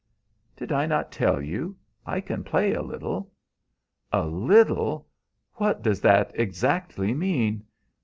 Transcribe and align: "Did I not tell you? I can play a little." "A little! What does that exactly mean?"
"Did 0.57 0.71
I 0.71 0.87
not 0.87 1.11
tell 1.11 1.39
you? 1.39 1.77
I 2.07 2.21
can 2.21 2.43
play 2.43 2.73
a 2.73 2.81
little." 2.81 3.31
"A 4.11 4.25
little! 4.25 5.07
What 5.57 5.83
does 5.83 6.01
that 6.01 6.31
exactly 6.33 7.13
mean?" 7.13 7.67